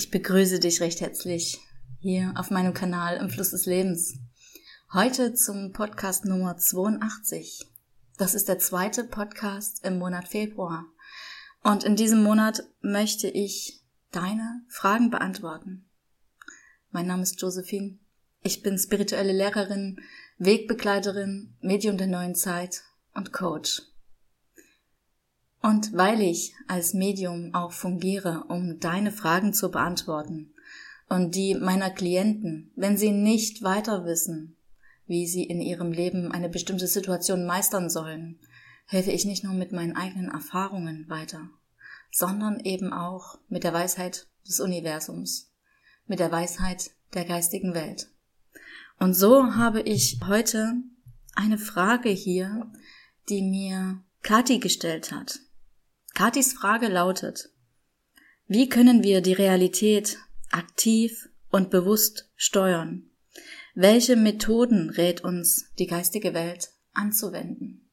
[0.00, 1.60] Ich begrüße dich recht herzlich
[1.98, 4.14] hier auf meinem Kanal im Fluss des Lebens.
[4.94, 7.66] Heute zum Podcast Nummer 82.
[8.16, 10.86] Das ist der zweite Podcast im Monat Februar.
[11.62, 15.84] Und in diesem Monat möchte ich deine Fragen beantworten.
[16.92, 17.98] Mein Name ist Josephine.
[18.42, 20.00] Ich bin spirituelle Lehrerin,
[20.38, 23.82] Wegbegleiterin, Medium der neuen Zeit und Coach.
[25.62, 30.54] Und weil ich als Medium auch fungiere, um deine Fragen zu beantworten
[31.08, 34.56] und die meiner Klienten, wenn sie nicht weiter wissen,
[35.06, 38.38] wie sie in ihrem Leben eine bestimmte Situation meistern sollen,
[38.86, 41.50] helfe ich nicht nur mit meinen eigenen Erfahrungen weiter,
[42.10, 45.52] sondern eben auch mit der Weisheit des Universums,
[46.06, 48.08] mit der Weisheit der geistigen Welt.
[48.98, 50.74] Und so habe ich heute
[51.34, 52.70] eine Frage hier,
[53.28, 55.40] die mir Kati gestellt hat.
[56.14, 57.50] Katis Frage lautet,
[58.46, 60.18] wie können wir die Realität
[60.50, 63.10] aktiv und bewusst steuern?
[63.74, 67.88] Welche Methoden rät uns die geistige Welt anzuwenden?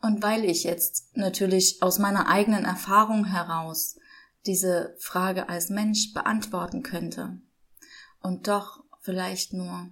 [0.00, 3.98] Und weil ich jetzt natürlich aus meiner eigenen Erfahrung heraus
[4.46, 7.40] diese Frage als Mensch beantworten könnte
[8.20, 9.90] und doch vielleicht nur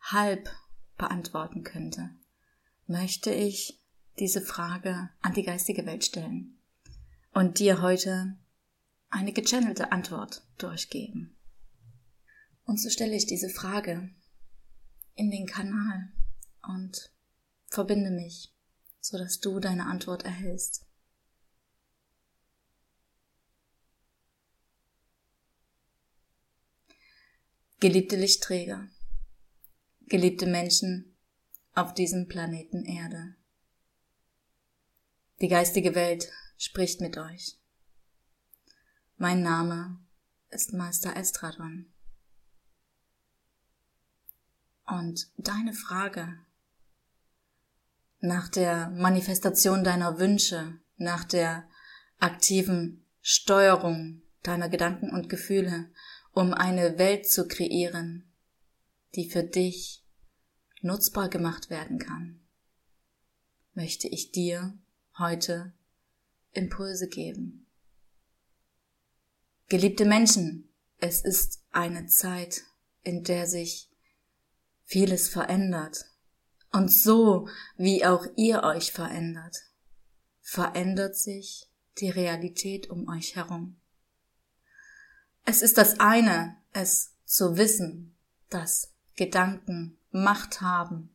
[0.00, 0.50] halb
[0.98, 2.10] beantworten könnte,
[2.86, 3.81] möchte ich
[4.22, 6.56] diese Frage an die geistige Welt stellen
[7.32, 8.38] und dir heute
[9.10, 11.36] eine gechannelte Antwort durchgeben.
[12.62, 14.10] Und so stelle ich diese Frage
[15.16, 16.12] in den Kanal
[16.62, 17.12] und
[17.66, 18.54] verbinde mich,
[19.00, 20.86] so dass du deine Antwort erhältst.
[27.80, 28.86] Geliebte Lichtträger,
[30.06, 31.16] geliebte Menschen
[31.74, 33.34] auf diesem Planeten Erde.
[35.42, 37.58] Die geistige Welt spricht mit euch.
[39.16, 39.98] Mein Name
[40.50, 41.92] ist Meister Estradon.
[44.86, 46.38] Und deine Frage
[48.20, 51.68] nach der Manifestation deiner Wünsche, nach der
[52.20, 55.90] aktiven Steuerung deiner Gedanken und Gefühle,
[56.30, 58.32] um eine Welt zu kreieren,
[59.16, 60.06] die für dich
[60.82, 62.46] nutzbar gemacht werden kann,
[63.74, 64.78] möchte ich dir
[65.18, 65.72] heute
[66.52, 67.66] Impulse geben.
[69.68, 70.68] Geliebte Menschen,
[70.98, 72.62] es ist eine Zeit,
[73.02, 73.90] in der sich
[74.84, 76.04] vieles verändert.
[76.70, 79.56] Und so wie auch ihr euch verändert,
[80.40, 81.68] verändert sich
[81.98, 83.80] die Realität um euch herum.
[85.44, 88.14] Es ist das eine, es zu wissen,
[88.48, 91.14] dass Gedanken Macht haben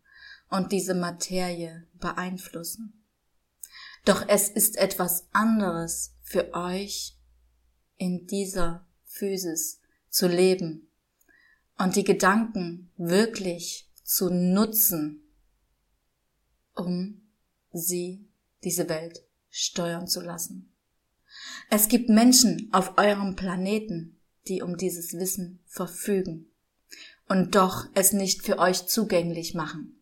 [0.49, 2.96] und diese Materie beeinflussen.
[4.07, 7.17] Doch es ist etwas anderes für euch
[7.97, 10.87] in dieser Physis zu leben
[11.77, 15.23] und die Gedanken wirklich zu nutzen,
[16.73, 17.21] um
[17.73, 18.25] sie,
[18.63, 20.71] diese Welt, steuern zu lassen.
[21.69, 26.49] Es gibt Menschen auf eurem Planeten, die um dieses Wissen verfügen
[27.27, 30.01] und doch es nicht für euch zugänglich machen.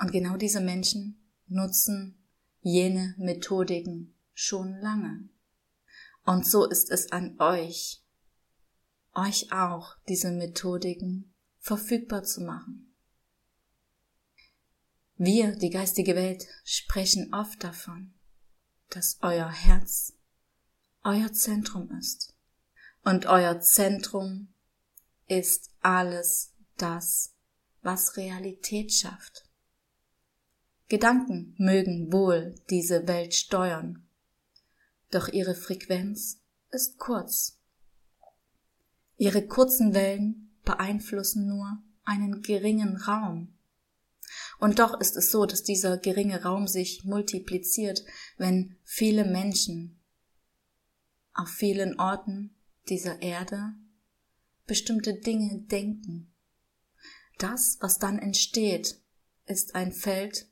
[0.00, 2.18] Und genau diese Menschen nutzen
[2.60, 5.28] jene Methodiken schon lange.
[6.24, 8.02] Und so ist es an euch,
[9.14, 12.94] euch auch diese Methodiken verfügbar zu machen.
[15.16, 18.14] Wir, die geistige Welt, sprechen oft davon,
[18.90, 20.14] dass euer Herz
[21.04, 22.34] euer Zentrum ist.
[23.04, 24.48] Und euer Zentrum
[25.26, 27.34] ist alles das,
[27.82, 29.43] was Realität schafft.
[30.88, 34.06] Gedanken mögen wohl diese Welt steuern,
[35.10, 37.58] doch ihre Frequenz ist kurz.
[39.16, 43.54] Ihre kurzen Wellen beeinflussen nur einen geringen Raum.
[44.58, 48.04] Und doch ist es so, dass dieser geringe Raum sich multipliziert,
[48.36, 50.00] wenn viele Menschen
[51.32, 52.54] auf vielen Orten
[52.88, 53.74] dieser Erde
[54.66, 56.32] bestimmte Dinge denken.
[57.38, 59.00] Das, was dann entsteht,
[59.46, 60.48] ist ein Feld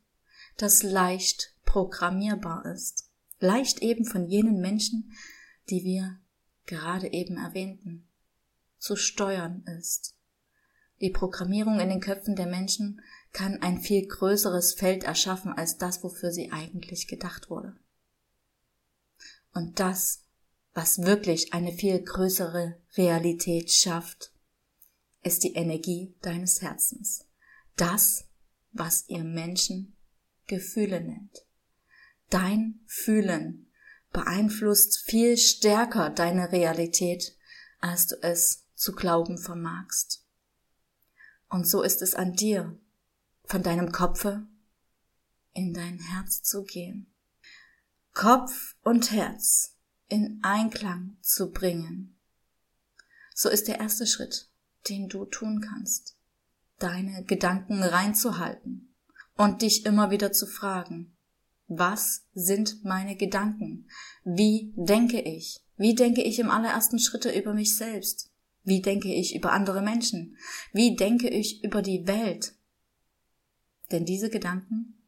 [0.57, 3.11] das leicht programmierbar ist.
[3.39, 5.13] Leicht eben von jenen Menschen,
[5.71, 6.21] die wir
[6.67, 8.09] gerade eben erwähnten,
[8.79, 10.15] zu steuern ist.
[11.01, 13.01] Die Programmierung in den Köpfen der Menschen
[13.33, 17.77] kann ein viel größeres Feld erschaffen als das, wofür sie eigentlich gedacht wurde.
[19.53, 20.25] Und das,
[20.75, 24.33] was wirklich eine viel größere Realität schafft,
[25.23, 27.27] ist die Energie deines Herzens.
[27.77, 28.27] Das,
[28.73, 29.92] was ihr Menschen
[30.53, 31.47] Gefühle nennt.
[32.29, 33.71] Dein Fühlen,
[34.13, 37.35] beeinflusst viel stärker deine Realität,
[37.81, 40.27] als du es zu glauben vermagst.
[41.49, 42.79] Und so ist es an dir,
[43.45, 44.47] von deinem Kopfe
[45.55, 47.11] in dein Herz zu gehen.
[48.13, 49.79] Kopf und Herz
[50.09, 52.15] in Einklang zu bringen.
[53.35, 54.51] So ist der erste Schritt,
[54.91, 56.19] den du tun kannst,
[56.79, 58.92] deine Gedanken reinzuhalten
[59.43, 61.17] und dich immer wieder zu fragen,
[61.67, 63.89] was sind meine Gedanken?
[64.23, 65.65] Wie denke ich?
[65.77, 68.31] Wie denke ich im allerersten Schritte über mich selbst?
[68.63, 70.37] Wie denke ich über andere Menschen?
[70.73, 72.55] Wie denke ich über die Welt?
[73.91, 75.03] Denn diese Gedanken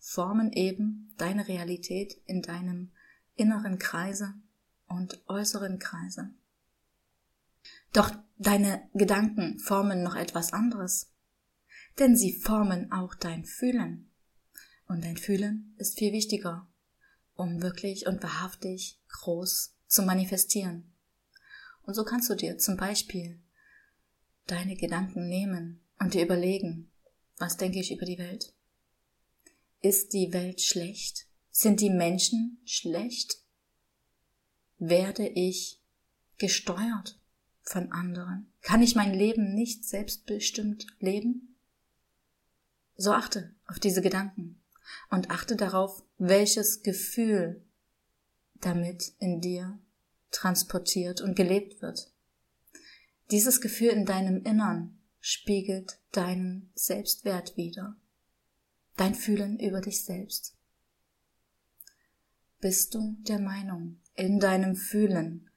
[0.00, 2.90] formen eben deine Realität in deinem
[3.36, 4.34] inneren Kreise
[4.88, 6.30] und äußeren Kreise.
[7.92, 11.07] Doch deine Gedanken formen noch etwas anderes,
[11.98, 14.10] denn sie formen auch dein Fühlen.
[14.86, 16.68] Und dein Fühlen ist viel wichtiger,
[17.34, 20.92] um wirklich und wahrhaftig groß zu manifestieren.
[21.82, 23.40] Und so kannst du dir zum Beispiel
[24.46, 26.90] deine Gedanken nehmen und dir überlegen,
[27.36, 28.54] was denke ich über die Welt?
[29.80, 31.26] Ist die Welt schlecht?
[31.50, 33.38] Sind die Menschen schlecht?
[34.78, 35.80] Werde ich
[36.38, 37.20] gesteuert
[37.62, 38.52] von anderen?
[38.60, 41.47] Kann ich mein Leben nicht selbstbestimmt leben?
[43.00, 44.60] So achte auf diese Gedanken
[45.08, 47.64] und achte darauf, welches Gefühl
[48.56, 49.78] damit in dir
[50.32, 52.12] transportiert und gelebt wird.
[53.30, 57.96] Dieses Gefühl in deinem Innern spiegelt deinen Selbstwert wider,
[58.96, 60.56] dein Fühlen über dich selbst.
[62.60, 65.50] Bist du der Meinung in deinem Fühlen,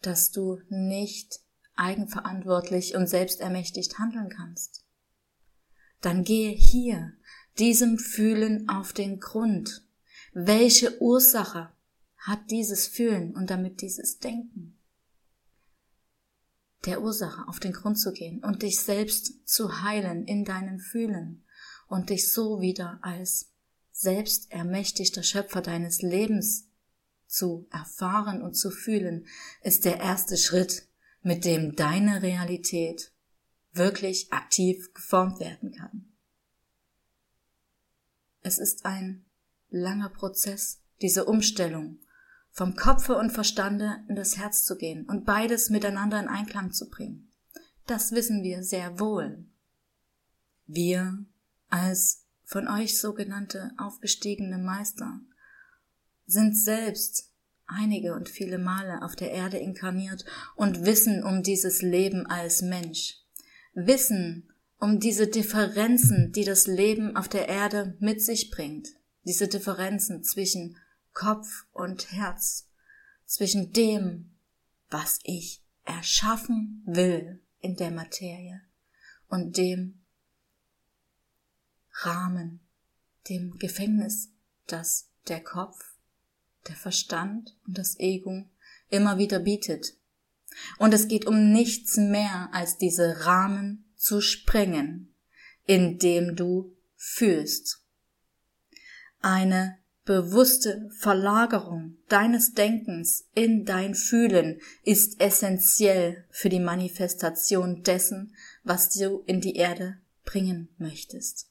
[0.00, 1.38] dass du nicht
[1.76, 4.81] eigenverantwortlich und selbstermächtigt handeln kannst?
[6.02, 7.12] Dann gehe hier
[7.58, 9.86] diesem Fühlen auf den Grund.
[10.34, 11.70] Welche Ursache
[12.18, 14.76] hat dieses Fühlen und damit dieses Denken?
[16.84, 21.44] Der Ursache auf den Grund zu gehen und dich selbst zu heilen in deinem Fühlen
[21.86, 23.52] und dich so wieder als
[23.92, 26.66] selbstermächtigter Schöpfer deines Lebens
[27.28, 29.26] zu erfahren und zu fühlen,
[29.62, 30.88] ist der erste Schritt,
[31.22, 33.11] mit dem deine Realität
[33.72, 36.12] wirklich aktiv geformt werden kann.
[38.42, 39.24] Es ist ein
[39.70, 41.98] langer Prozess, diese Umstellung,
[42.50, 46.90] vom Kopfe und Verstande in das Herz zu gehen und beides miteinander in Einklang zu
[46.90, 47.30] bringen.
[47.86, 49.44] Das wissen wir sehr wohl.
[50.66, 51.24] Wir
[51.68, 55.20] als von euch sogenannte aufgestiegene Meister
[56.26, 57.30] sind selbst
[57.66, 63.21] einige und viele Male auf der Erde inkarniert und wissen um dieses Leben als Mensch,
[63.74, 68.88] wissen um diese Differenzen, die das Leben auf der Erde mit sich bringt.
[69.24, 70.76] Diese Differenzen zwischen
[71.12, 72.68] Kopf und Herz,
[73.24, 74.32] zwischen dem,
[74.90, 78.60] was ich erschaffen will in der Materie
[79.28, 80.00] und dem
[81.92, 82.60] Rahmen,
[83.28, 84.30] dem Gefängnis,
[84.66, 85.78] das der Kopf,
[86.68, 88.44] der Verstand und das Ego
[88.88, 89.94] immer wieder bietet.
[90.78, 95.14] Und es geht um nichts mehr als diese Rahmen zu sprengen,
[95.66, 97.84] indem du fühlst.
[99.20, 108.90] Eine bewusste Verlagerung deines Denkens in dein Fühlen ist essentiell für die Manifestation dessen, was
[108.90, 111.48] du in die Erde bringen möchtest.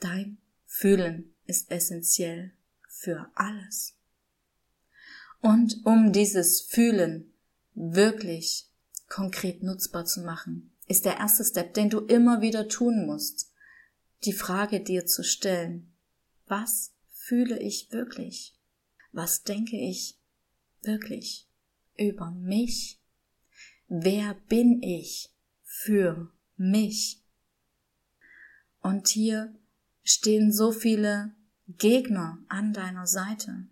[0.00, 2.52] Dein Fühlen ist essentiell
[2.88, 3.94] für alles.
[5.40, 7.32] Und um dieses Fühlen
[7.76, 8.68] wirklich
[9.08, 13.52] konkret nutzbar zu machen, ist der erste Step, den du immer wieder tun musst,
[14.24, 15.92] die Frage dir zu stellen,
[16.46, 18.58] was fühle ich wirklich?
[19.12, 20.18] Was denke ich
[20.82, 21.48] wirklich
[21.96, 23.00] über mich?
[23.88, 25.30] Wer bin ich
[25.62, 27.22] für mich?
[28.80, 29.54] Und hier
[30.02, 31.34] stehen so viele
[31.66, 33.66] Gegner an deiner Seite,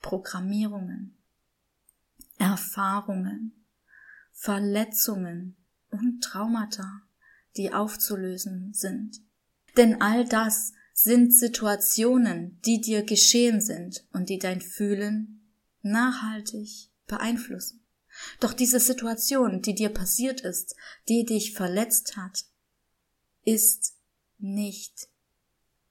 [0.00, 1.19] Programmierungen,
[2.40, 3.64] Erfahrungen,
[4.32, 5.56] Verletzungen,
[5.90, 7.02] und Traumata,
[7.56, 9.20] die aufzulösen sind.
[9.76, 15.40] Denn all das sind Situationen, die dir geschehen sind und die dein Fühlen
[15.82, 17.84] nachhaltig beeinflussen.
[18.40, 20.74] Doch diese Situation, die dir passiert ist,
[21.08, 22.44] die dich verletzt hat,
[23.44, 23.96] ist
[24.38, 25.08] nicht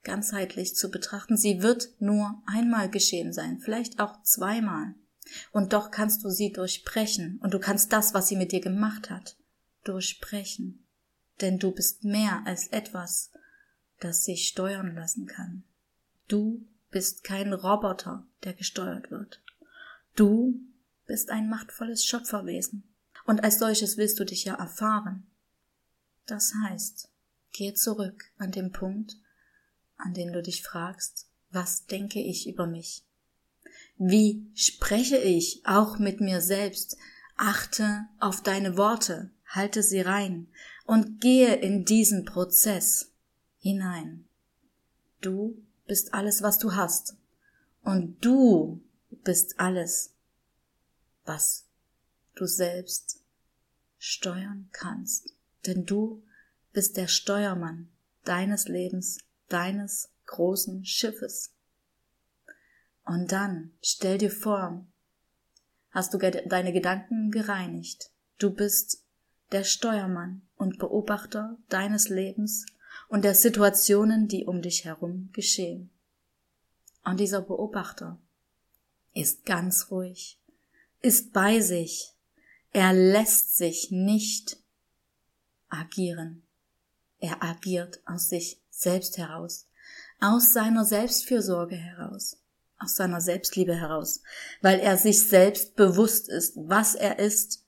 [0.04, 1.38] ganzheitlich zu betrachten.
[1.38, 4.96] Sie wird nur einmal geschehen sein, vielleicht auch zweimal.
[5.52, 9.10] Und doch kannst du sie durchbrechen und du kannst das, was sie mit dir gemacht
[9.10, 9.38] hat,
[9.84, 10.86] durchbrechen,
[11.42, 13.32] denn du bist mehr als etwas,
[14.00, 15.64] das sich steuern lassen kann.
[16.28, 19.42] Du bist kein Roboter, der gesteuert wird.
[20.16, 20.60] Du
[21.06, 22.84] bist ein machtvolles Schöpferwesen.
[23.26, 25.28] Und als solches willst du dich ja erfahren.
[26.26, 27.10] Das heißt,
[27.52, 29.18] geh zurück an den Punkt,
[29.98, 33.04] an den du dich fragst, was denke ich über mich?
[34.02, 36.96] Wie spreche ich auch mit mir selbst?
[37.36, 40.48] Achte auf deine Worte, halte sie rein
[40.86, 43.12] und gehe in diesen Prozess
[43.60, 44.24] hinein.
[45.20, 47.18] Du bist alles, was du hast.
[47.84, 48.82] Und du
[49.24, 50.14] bist alles,
[51.26, 51.66] was
[52.36, 53.22] du selbst
[53.98, 55.34] steuern kannst.
[55.66, 56.24] Denn du
[56.72, 57.90] bist der Steuermann
[58.24, 59.18] deines Lebens,
[59.50, 61.52] deines großen Schiffes.
[63.10, 64.86] Und dann stell dir vor,
[65.90, 68.12] hast du deine Gedanken gereinigt.
[68.38, 69.04] Du bist
[69.52, 72.68] der Steuermann und Beobachter deines Lebens
[73.08, 75.90] und der Situationen, die um dich herum geschehen.
[77.04, 78.20] Und dieser Beobachter
[79.16, 80.40] ist ganz ruhig,
[81.02, 82.14] ist bei sich,
[82.74, 84.62] er lässt sich nicht
[85.68, 86.44] agieren.
[87.18, 89.68] Er agiert aus sich selbst heraus,
[90.20, 92.39] aus seiner Selbstfürsorge heraus,
[92.80, 94.22] aus seiner Selbstliebe heraus,
[94.62, 97.66] weil er sich selbst bewusst ist, was er ist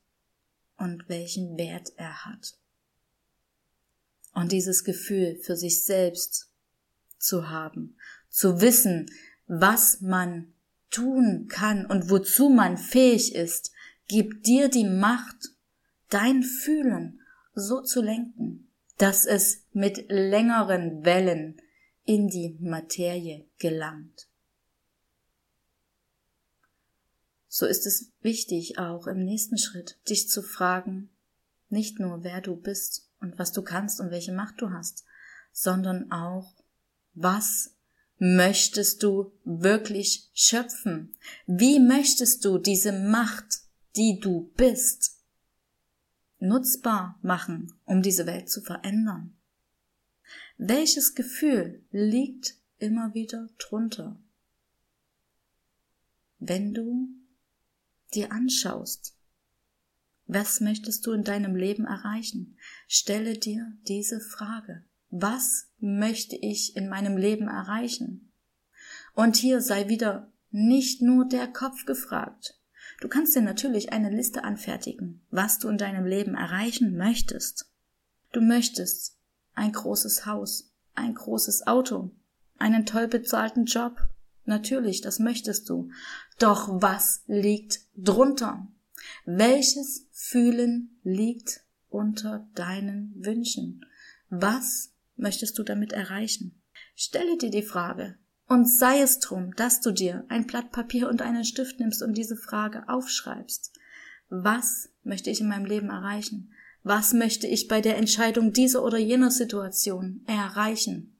[0.76, 2.56] und welchen Wert er hat.
[4.34, 6.50] Und dieses Gefühl für sich selbst
[7.18, 7.96] zu haben,
[8.30, 9.10] zu wissen,
[9.46, 10.54] was man
[10.90, 13.72] tun kann und wozu man fähig ist,
[14.08, 15.50] gibt dir die Macht,
[16.08, 17.20] dein Fühlen
[17.54, 21.60] so zu lenken, dass es mit längeren Wellen
[22.04, 24.28] in die Materie gelangt.
[27.54, 31.10] So ist es wichtig auch im nächsten Schritt, dich zu fragen,
[31.68, 35.04] nicht nur wer du bist und was du kannst und welche Macht du hast,
[35.52, 36.54] sondern auch,
[37.12, 37.74] was
[38.16, 41.14] möchtest du wirklich schöpfen?
[41.46, 43.58] Wie möchtest du diese Macht,
[43.96, 45.18] die du bist,
[46.38, 49.36] nutzbar machen, um diese Welt zu verändern?
[50.56, 54.18] Welches Gefühl liegt immer wieder drunter?
[56.38, 57.10] Wenn du
[58.14, 59.16] dir anschaust,
[60.26, 62.56] was möchtest du in deinem Leben erreichen?
[62.88, 64.84] Stelle dir diese Frage.
[65.10, 68.32] Was möchte ich in meinem Leben erreichen?
[69.14, 72.58] Und hier sei wieder nicht nur der Kopf gefragt.
[73.00, 77.70] Du kannst dir natürlich eine Liste anfertigen, was du in deinem Leben erreichen möchtest.
[78.32, 79.18] Du möchtest
[79.54, 82.10] ein großes Haus, ein großes Auto,
[82.58, 84.08] einen toll bezahlten Job.
[84.44, 85.90] Natürlich, das möchtest du.
[86.38, 88.66] Doch was liegt drunter?
[89.24, 93.84] Welches Fühlen liegt unter deinen Wünschen?
[94.28, 96.62] Was möchtest du damit erreichen?
[96.94, 98.16] Stelle dir die Frage,
[98.52, 102.18] und sei es drum, dass du dir ein Blatt Papier und einen Stift nimmst und
[102.18, 103.72] diese Frage aufschreibst.
[104.28, 106.52] Was möchte ich in meinem Leben erreichen?
[106.82, 111.18] Was möchte ich bei der Entscheidung dieser oder jener Situation erreichen?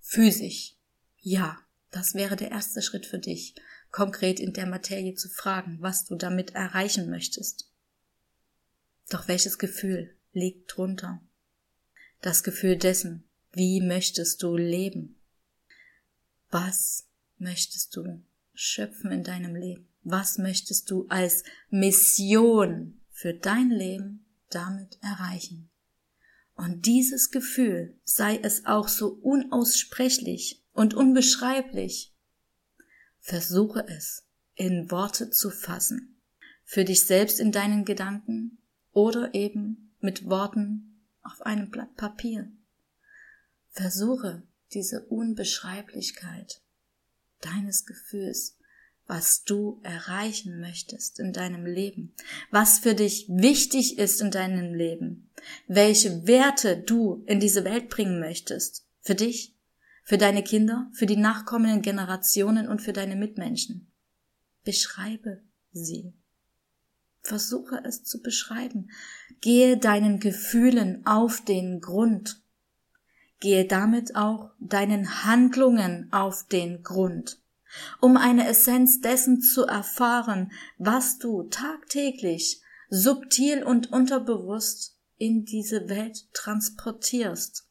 [0.00, 0.76] Physisch.
[1.18, 1.58] Ja,
[1.94, 3.54] das wäre der erste Schritt für dich,
[3.92, 7.70] konkret in der Materie zu fragen, was du damit erreichen möchtest.
[9.10, 11.22] Doch welches Gefühl liegt drunter?
[12.20, 15.20] Das Gefühl dessen, wie möchtest du leben?
[16.50, 17.06] Was
[17.38, 18.24] möchtest du
[18.54, 19.88] schöpfen in deinem Leben?
[20.02, 25.70] Was möchtest du als Mission für dein Leben damit erreichen?
[26.56, 32.12] Und dieses Gefühl, sei es auch so unaussprechlich und unbeschreiblich,
[33.20, 36.20] versuche es in Worte zu fassen,
[36.64, 38.58] für dich selbst in deinen Gedanken
[38.92, 42.50] oder eben mit Worten auf einem Blatt Papier.
[43.70, 46.60] Versuche diese Unbeschreiblichkeit
[47.40, 48.56] deines Gefühls,
[49.06, 52.14] was du erreichen möchtest in deinem Leben,
[52.50, 55.30] was für dich wichtig ist in deinem Leben,
[55.66, 59.53] welche Werte du in diese Welt bringen möchtest, für dich,
[60.04, 63.90] für deine Kinder, für die nachkommenden Generationen und für deine Mitmenschen.
[64.64, 65.42] Beschreibe
[65.72, 66.12] sie.
[67.22, 68.90] Versuche es zu beschreiben.
[69.40, 72.44] Gehe deinen Gefühlen auf den Grund
[73.44, 77.42] gehe damit auch deinen Handlungen auf den Grund,
[78.00, 86.32] um eine Essenz dessen zu erfahren, was du tagtäglich, subtil und unterbewusst in diese Welt
[86.32, 87.68] transportierst.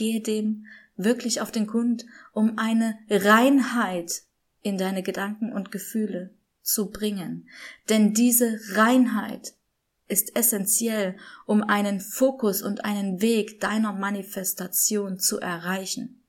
[0.00, 0.64] Gehe dem
[0.96, 4.22] wirklich auf den Grund, um eine Reinheit
[4.62, 6.30] in deine Gedanken und Gefühle
[6.62, 7.50] zu bringen.
[7.90, 9.52] Denn diese Reinheit
[10.08, 16.24] ist essentiell, um einen Fokus und einen Weg deiner Manifestation zu erreichen.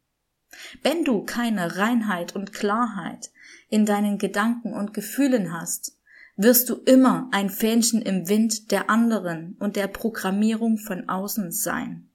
[0.84, 3.32] Wenn du keine Reinheit und Klarheit
[3.70, 5.98] in deinen Gedanken und Gefühlen hast,
[6.36, 12.11] wirst du immer ein Fähnchen im Wind der anderen und der Programmierung von außen sein.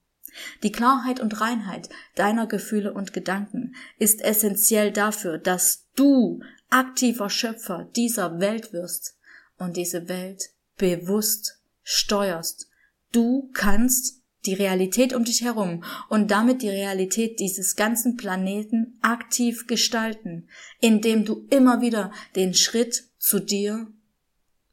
[0.63, 6.41] Die Klarheit und Reinheit deiner Gefühle und Gedanken ist essentiell dafür, dass du
[6.71, 9.17] aktiver Schöpfer dieser Welt wirst
[9.59, 12.69] und diese Welt bewusst steuerst.
[13.13, 19.67] Du kannst die Realität um dich herum und damit die Realität dieses ganzen Planeten aktiv
[19.67, 20.49] gestalten,
[20.81, 23.89] indem du immer wieder den Schritt zu dir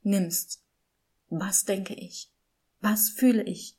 [0.03, 0.61] nimmst.
[1.29, 2.29] Was denke ich?
[2.81, 3.77] Was fühle ich?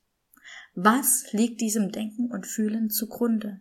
[0.74, 3.60] Was liegt diesem Denken und Fühlen zugrunde?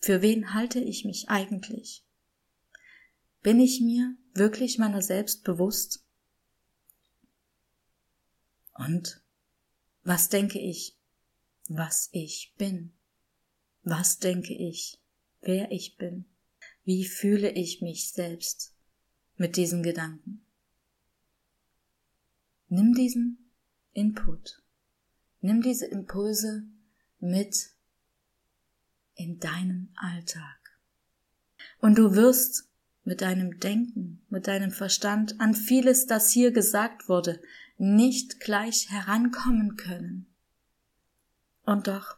[0.00, 2.04] Für wen halte ich mich eigentlich?
[3.42, 6.04] Bin ich mir wirklich meiner selbst bewusst?
[8.74, 9.20] Und
[10.04, 10.96] was denke ich,
[11.68, 12.92] was ich bin?
[13.82, 15.00] Was denke ich,
[15.40, 16.26] wer ich bin?
[16.84, 18.72] Wie fühle ich mich selbst
[19.36, 20.44] mit diesen Gedanken?
[22.68, 23.50] Nimm diesen
[23.92, 24.63] Input
[25.44, 26.62] Nimm diese Impulse
[27.20, 27.68] mit
[29.14, 30.78] in deinen Alltag.
[31.80, 32.70] Und du wirst
[33.02, 37.42] mit deinem Denken, mit deinem Verstand an vieles, das hier gesagt wurde,
[37.76, 40.34] nicht gleich herankommen können.
[41.66, 42.16] Und doch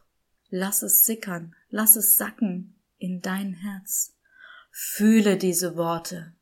[0.48, 4.14] lass es sickern, lass es sacken in dein Herz.
[4.70, 6.32] Fühle diese Worte,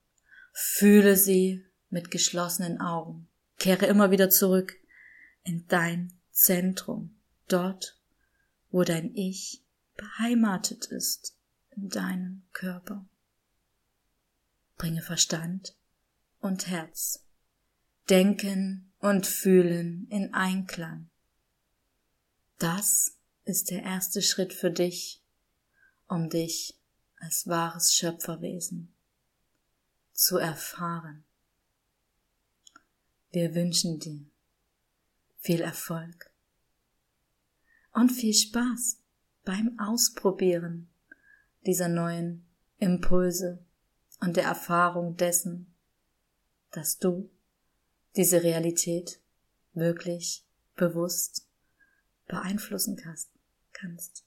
[0.52, 3.26] fühle sie mit geschlossenen Augen.
[3.58, 4.76] Kehre immer wieder zurück
[5.44, 7.96] in dein Zentrum, dort,
[8.70, 9.62] wo dein Ich
[9.96, 11.36] beheimatet ist
[11.76, 13.06] in deinem Körper.
[14.76, 15.76] Bringe Verstand
[16.40, 17.24] und Herz,
[18.10, 21.08] Denken und Fühlen in Einklang.
[22.58, 25.22] Das ist der erste Schritt für dich,
[26.08, 26.76] um dich
[27.20, 28.92] als wahres Schöpferwesen
[30.12, 31.24] zu erfahren.
[33.30, 34.33] Wir wünschen dir
[35.44, 36.30] viel Erfolg
[37.92, 38.98] und viel Spaß
[39.44, 40.88] beim Ausprobieren
[41.66, 42.46] dieser neuen
[42.78, 43.62] Impulse
[44.20, 45.66] und der Erfahrung dessen,
[46.70, 47.28] dass du
[48.16, 49.20] diese Realität
[49.74, 51.46] wirklich bewusst
[52.26, 52.96] beeinflussen
[53.74, 54.24] kannst.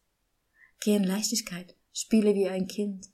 [0.82, 3.10] Geh in Leichtigkeit, spiele wie ein Kind.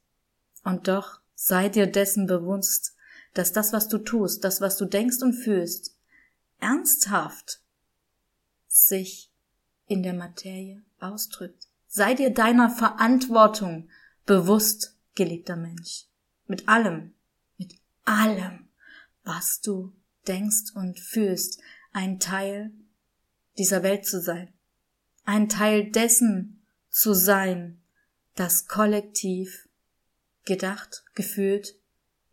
[0.66, 2.98] Und doch sei dir dessen bewusst,
[3.34, 5.96] dass das, was du tust, das, was du denkst und fühlst,
[6.60, 7.63] ernsthaft
[8.74, 9.32] sich
[9.86, 11.68] in der Materie ausdrückt.
[11.88, 13.88] Sei dir deiner Verantwortung
[14.26, 16.08] bewusst, geliebter Mensch.
[16.48, 17.14] Mit allem,
[17.58, 18.68] mit allem,
[19.24, 19.94] was du
[20.28, 22.72] denkst und fühlst, ein Teil
[23.60, 24.52] dieser Welt zu sein.
[25.24, 27.80] Ein Teil dessen zu sein,
[28.36, 29.70] das kollektiv
[30.46, 31.76] gedacht, gefühlt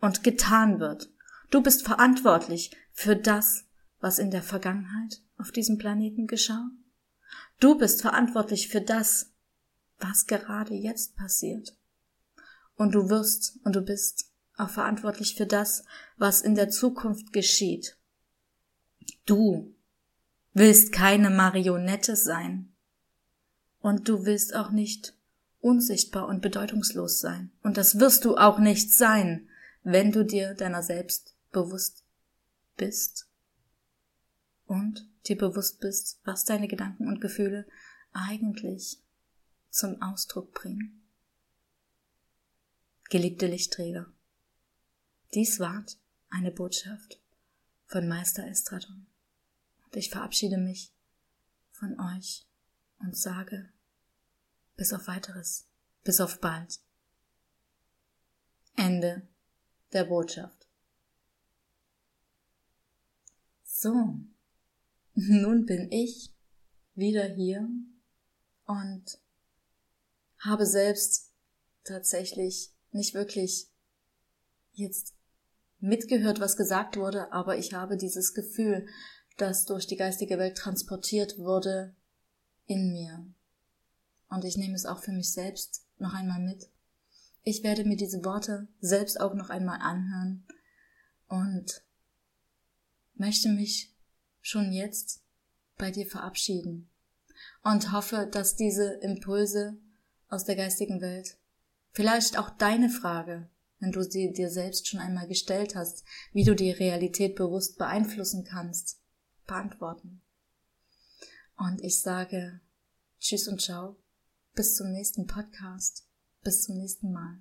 [0.00, 1.10] und getan wird.
[1.50, 3.66] Du bist verantwortlich für das,
[4.00, 6.70] was in der Vergangenheit auf diesem Planeten geschah?
[7.58, 9.32] Du bist verantwortlich für das,
[9.98, 11.76] was gerade jetzt passiert.
[12.76, 15.84] Und du wirst und du bist auch verantwortlich für das,
[16.16, 17.96] was in der Zukunft geschieht.
[19.26, 19.74] Du
[20.52, 22.72] willst keine Marionette sein.
[23.80, 25.14] Und du willst auch nicht
[25.60, 27.50] unsichtbar und bedeutungslos sein.
[27.62, 29.48] Und das wirst du auch nicht sein,
[29.82, 32.04] wenn du dir deiner selbst bewusst
[32.76, 33.26] bist
[34.66, 37.66] und dir bewusst bist, was deine Gedanken und Gefühle
[38.12, 38.98] eigentlich
[39.70, 41.02] zum Ausdruck bringen.
[43.08, 44.12] Geliebte Lichtträger,
[45.34, 45.84] dies war
[46.28, 47.20] eine Botschaft
[47.86, 49.06] von Meister Estradon
[49.84, 50.92] und ich verabschiede mich
[51.72, 52.46] von euch
[52.98, 53.72] und sage
[54.76, 55.66] bis auf weiteres,
[56.04, 56.80] bis auf bald.
[58.76, 59.28] Ende
[59.92, 60.68] der Botschaft.
[63.64, 64.20] So,
[65.14, 66.32] nun bin ich
[66.94, 67.68] wieder hier
[68.66, 69.18] und
[70.38, 71.32] habe selbst
[71.84, 73.68] tatsächlich nicht wirklich
[74.72, 75.14] jetzt
[75.78, 78.86] mitgehört, was gesagt wurde, aber ich habe dieses Gefühl,
[79.36, 81.94] das durch die geistige Welt transportiert wurde,
[82.66, 83.26] in mir.
[84.28, 86.70] Und ich nehme es auch für mich selbst noch einmal mit.
[87.42, 90.46] Ich werde mir diese Worte selbst auch noch einmal anhören
[91.26, 91.82] und
[93.14, 93.89] möchte mich
[94.40, 95.22] schon jetzt
[95.76, 96.90] bei dir verabschieden
[97.62, 99.78] und hoffe, dass diese Impulse
[100.28, 101.36] aus der geistigen Welt,
[101.92, 103.48] vielleicht auch deine Frage,
[103.80, 108.44] wenn du sie dir selbst schon einmal gestellt hast, wie du die Realität bewusst beeinflussen
[108.44, 109.00] kannst,
[109.46, 110.20] beantworten.
[111.56, 112.60] Und ich sage
[113.18, 113.96] Tschüss und Ciao.
[114.54, 116.06] Bis zum nächsten Podcast.
[116.42, 117.38] Bis zum nächsten Mal.